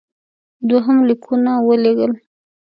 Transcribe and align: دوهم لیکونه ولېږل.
دوهم 0.69 0.97
لیکونه 1.07 1.51
ولېږل. 1.67 2.11